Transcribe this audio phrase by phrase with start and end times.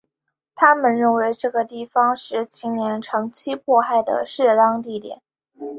[0.55, 5.21] 他们认为这个地方是纪念长期迫害的适当地点。